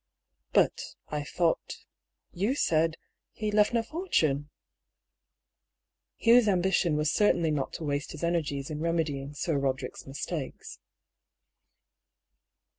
"But— 0.51 0.95
I 1.19 1.23
thought— 1.23 1.85
you 2.43 2.55
said— 2.55 2.97
^he 3.39 3.53
left 3.53 3.71
no 3.71 3.83
fortune?" 3.83 4.49
Hugh's 6.17 6.47
ambition 6.47 6.95
was 6.95 7.11
certainly 7.11 7.51
not 7.51 7.71
to 7.73 7.83
waste 7.83 8.13
his 8.13 8.23
energies 8.23 8.71
in 8.71 8.79
remedying 8.79 9.35
Sir 9.35 9.59
Roderick's 9.59 10.07
mistakes. 10.07 10.79